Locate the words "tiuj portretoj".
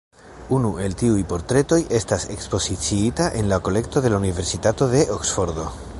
1.01-1.79